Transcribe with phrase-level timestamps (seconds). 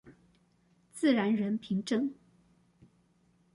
[0.91, 2.13] 自然人憑證